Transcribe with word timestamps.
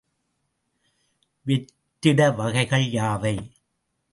வெற்றிட 1.45 2.29
வகைகள் 2.35 2.87
யாவை? 2.91 3.35